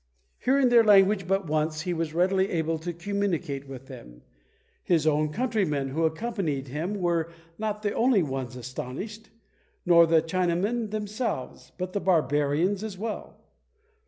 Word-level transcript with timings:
Hearing 0.39 0.69
their 0.69 0.83
language 0.83 1.27
but 1.27 1.45
once, 1.45 1.81
he 1.81 1.93
was 1.93 2.11
readily 2.15 2.49
able 2.49 2.79
to 2.79 2.91
communicate 2.91 3.67
with 3.67 3.85
them. 3.85 4.23
His 4.83 5.05
own 5.05 5.31
countrymen 5.31 5.89
who 5.89 6.05
accompanied 6.05 6.69
him 6.69 6.95
were 6.95 7.31
not 7.59 7.83
the 7.83 7.93
only 7.93 8.23
ones 8.23 8.55
astonished, 8.55 9.29
nor 9.85 10.07
the 10.07 10.23
Chinamen 10.23 10.89
themselves, 10.89 11.71
but 11.77 11.93
the 11.93 12.01
barbarians 12.01 12.83
as 12.83 12.97
well. 12.97 13.37